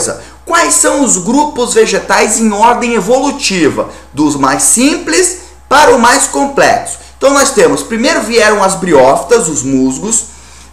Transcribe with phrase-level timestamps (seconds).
[0.00, 0.22] coisa.
[0.46, 6.98] Quais são os grupos vegetais em ordem evolutiva, dos mais simples para o mais complexo?
[7.16, 10.24] Então nós temos, primeiro vieram as briófitas, os musgos,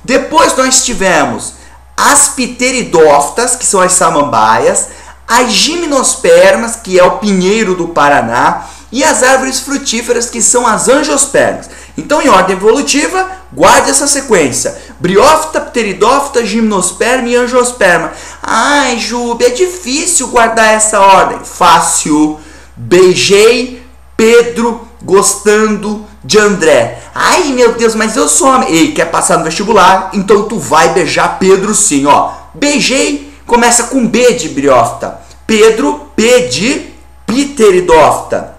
[0.03, 1.53] depois nós tivemos
[1.95, 4.87] as pteridófitas, que são as samambaias,
[5.27, 10.87] as gimnospermas, que é o pinheiro do Paraná, e as árvores frutíferas, que são as
[10.87, 11.69] angiospermas.
[11.97, 18.11] Então, em ordem evolutiva, guarde essa sequência: briófita, pteridófita, gimnosperma e angiosperma.
[18.41, 21.39] Ai, Jube, é difícil guardar essa ordem.
[21.43, 22.39] Fácil.
[22.75, 23.83] Beijei
[24.15, 26.99] Pedro gostando de André.
[27.13, 28.69] Ai, meu Deus, mas eu sou homem.
[28.71, 30.11] Ei, quer passar no vestibular?
[30.13, 32.31] Então tu vai beijar Pedro sim, ó.
[32.53, 35.19] Beijei, começa com B de briófita.
[35.47, 36.93] Pedro, P de
[37.25, 38.55] pteridófita.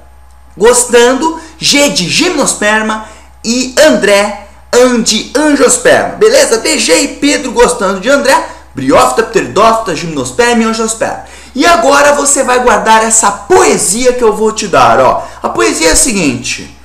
[0.56, 3.06] Gostando, G de gimnosperma
[3.48, 6.16] e André, ande angiosperma.
[6.16, 6.58] Beleza?
[6.58, 11.24] Beijei Pedro gostando de André, briófita, pteridófita, gimnosperma e angiosperma.
[11.54, 15.26] E agora você vai guardar essa poesia que eu vou te dar, ó.
[15.42, 16.78] A poesia é a seguinte: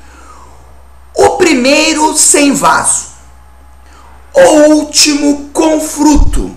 [1.14, 3.08] O primeiro sem vaso,
[4.34, 6.56] o último com fruto.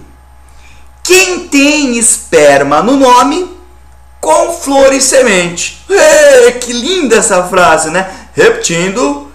[1.02, 3.58] Quem tem esperma no nome,
[4.20, 5.84] com flor e semente.
[5.88, 8.08] Ei, que linda essa frase, né?
[8.34, 9.25] Repetindo: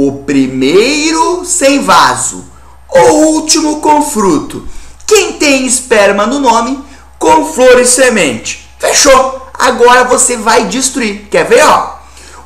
[0.00, 2.44] o primeiro sem vaso,
[2.88, 3.00] o
[3.32, 4.64] último com fruto.
[5.04, 6.80] Quem tem esperma no nome,
[7.18, 8.70] com flor e semente.
[8.78, 9.48] Fechou?
[9.58, 11.26] Agora você vai destruir.
[11.28, 11.96] Quer ver, ó?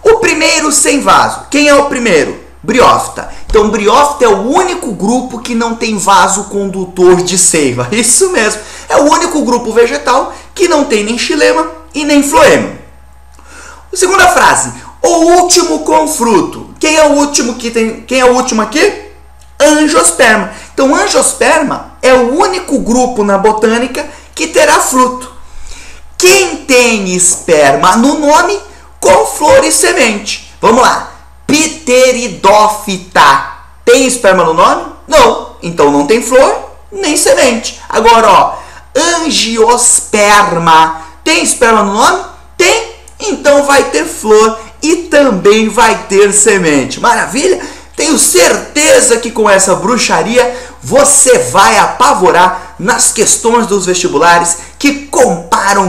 [0.02, 1.42] O primeiro sem vaso.
[1.50, 2.40] Quem é o primeiro?
[2.62, 3.30] Briófita.
[3.44, 7.86] Então, briófita é o único grupo que não tem vaso condutor de seiva.
[7.92, 8.62] Isso mesmo.
[8.88, 12.70] É o único grupo vegetal que não tem nem xilema e nem floema.
[13.92, 14.72] Segunda frase.
[15.02, 16.71] O último com fruto.
[16.82, 18.00] Quem é o último que tem?
[18.00, 19.04] Quem é o último aqui?
[19.60, 20.50] Angiosperma.
[20.74, 25.30] Então, angiosperma é o único grupo na botânica que terá fruto.
[26.18, 28.58] Quem tem esperma no nome,
[28.98, 30.52] com flor e semente.
[30.60, 31.12] Vamos lá.
[31.46, 33.22] Pteridófita.
[33.84, 34.86] Tem esperma no nome?
[35.06, 35.54] Não.
[35.62, 37.80] Então não tem flor nem semente.
[37.88, 38.54] Agora, ó,
[39.22, 41.00] angiosperma.
[41.22, 42.24] Tem esperma no nome?
[42.58, 42.90] Tem.
[43.20, 47.00] Então vai ter flor e também vai ter semente.
[47.00, 47.60] Maravilha?
[47.94, 55.88] Tenho certeza que com essa bruxaria você vai apavorar nas questões dos vestibulares que comparam